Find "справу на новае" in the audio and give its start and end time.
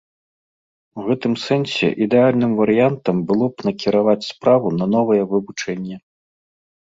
4.33-5.19